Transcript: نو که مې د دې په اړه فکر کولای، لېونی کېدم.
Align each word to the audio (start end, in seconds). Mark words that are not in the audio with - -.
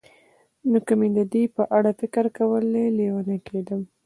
نو 0.69 0.77
که 0.85 0.93
مې 0.99 1.07
د 1.17 1.19
دې 1.33 1.43
په 1.55 1.63
اړه 1.77 1.91
فکر 1.99 2.25
کولای، 2.37 2.87
لېونی 2.97 3.39
کېدم. 3.47 3.81